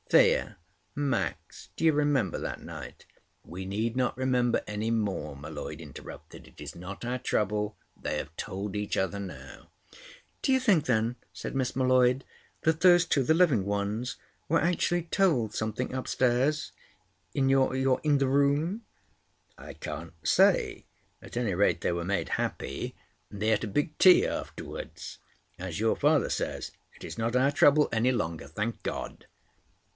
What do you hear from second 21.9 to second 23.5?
were made happy, and